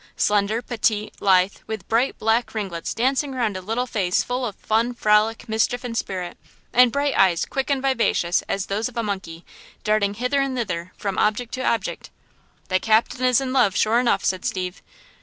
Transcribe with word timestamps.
slender, 0.17 0.63
petite, 0.63 1.13
lithe, 1.19 1.57
with 1.67 1.87
bright, 1.87 2.17
black 2.17 2.55
ringlets 2.55 2.91
dancing 2.91 3.35
around 3.35 3.55
a 3.55 3.61
little 3.61 3.85
face 3.85 4.23
full 4.23 4.47
of 4.47 4.55
fun, 4.55 4.95
frolic, 4.95 5.47
mischief 5.47 5.83
and 5.83 5.95
spirit, 5.95 6.39
and 6.73 6.91
bright 6.91 7.13
eyes 7.15 7.45
quick 7.45 7.69
and 7.69 7.83
vivacious 7.83 8.41
as 8.49 8.65
those 8.65 8.89
of 8.89 8.97
a 8.97 9.03
monkey, 9.03 9.45
darting 9.83 10.15
hither 10.15 10.41
and 10.41 10.57
thither 10.57 10.91
from 10.97 11.19
object 11.19 11.53
to 11.53 11.61
object." 11.61 12.09
"The 12.69 12.79
captain 12.79 13.23
is 13.25 13.39
in 13.39 13.53
love 13.53 13.75
sure 13.75 13.99
enough," 13.99 14.25
said 14.25 14.43
Steve. 14.43 14.81